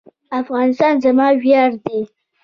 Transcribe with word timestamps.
افغانستان 0.41 0.93
زما 1.05 1.27
ویاړ 1.43 1.71
دی؟ 1.83 1.99